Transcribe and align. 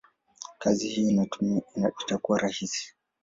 kazi 0.59 0.87
hii 0.87 1.27
itakuwa 1.99 2.39
rahisi? 2.39 2.95